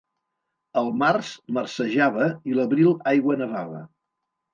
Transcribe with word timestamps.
El 0.79 0.87
març 1.01 1.33
marcejava 1.57 2.29
i 2.53 2.57
l'abril 2.61 2.89
aigua 3.13 3.37
nevava. 3.43 3.83